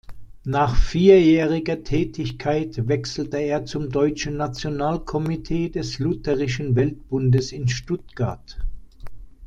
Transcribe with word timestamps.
Nach 0.45 0.75
vierjähriger 0.77 1.83
Tätigkeit 1.83 2.87
wechselte 2.87 3.37
er 3.37 3.65
zum 3.65 3.91
Deutschen 3.91 4.35
Nationalkomitee 4.35 5.69
des 5.69 5.99
Lutherischen 5.99 6.75
Weltbundes 6.75 7.51
in 7.51 7.67
Stuttgart. 7.67 8.57